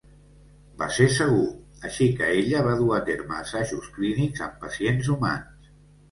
[0.81, 1.43] Va ser segur,
[1.89, 5.69] així que ella va dur a terme assajos clínics amb pacients humans.